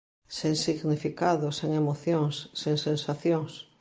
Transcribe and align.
Sen 0.37 0.53
significado, 0.65 1.47
sen 1.59 1.71
emocións, 1.81 2.35
sen 2.61 2.75
sensacións. 2.87 3.53